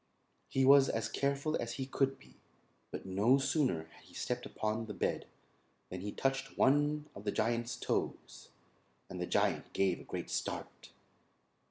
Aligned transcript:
He 0.49 0.65
was 0.65 0.89
as 0.89 1.07
careful 1.07 1.55
as 1.57 1.73
he 1.73 1.85
could 1.85 2.17
be, 2.17 2.37
but 2.89 3.05
no 3.05 3.37
sooner 3.37 3.83
had 3.85 4.05
he 4.05 4.15
stepped 4.15 4.47
upon 4.47 4.87
the 4.87 4.95
bed 4.95 5.27
than 5.91 6.01
he 6.01 6.11
touched 6.11 6.57
one 6.57 7.07
of 7.13 7.23
the 7.23 7.31
Giant's 7.31 7.75
toes; 7.75 8.49
and 9.11 9.21
the 9.21 9.27
Giant 9.27 9.73
gave 9.73 9.99
a 9.99 10.03
great 10.03 10.31
start. 10.31 10.89